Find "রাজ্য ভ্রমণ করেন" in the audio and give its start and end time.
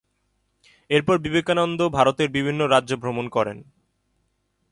2.67-3.57